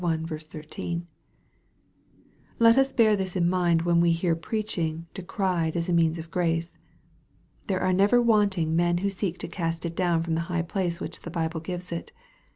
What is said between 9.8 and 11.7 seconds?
it down from the high place which the Bible